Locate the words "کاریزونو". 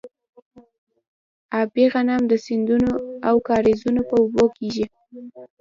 3.47-4.01